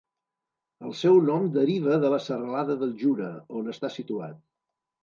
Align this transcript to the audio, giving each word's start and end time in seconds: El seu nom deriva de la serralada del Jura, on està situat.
El 0.87 0.95
seu 1.01 1.19
nom 1.27 1.45
deriva 1.57 1.99
de 2.07 2.11
la 2.15 2.21
serralada 2.29 2.81
del 2.83 2.99
Jura, 3.05 3.31
on 3.63 3.75
està 3.77 3.97
situat. 4.01 4.43